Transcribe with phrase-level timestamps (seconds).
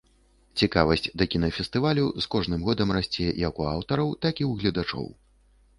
[0.61, 5.07] Цікавасць да кінафестывалю з кожным годам расце як у аўтараў, так і ў гледачоў.